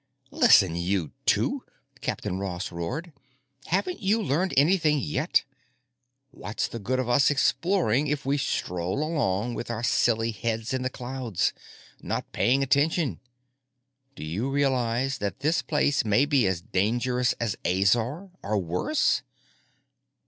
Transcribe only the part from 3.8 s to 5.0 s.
you learned anything